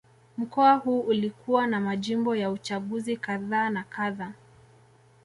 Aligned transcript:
Mkoa 0.37 0.75
huu 0.75 0.99
ulikuwa 0.99 1.67
na 1.67 1.79
majimbo 1.79 2.35
ya 2.35 2.51
uchaguzi 2.51 3.17
kadha 3.17 3.69
na 3.69 3.83
kadha 3.83 4.31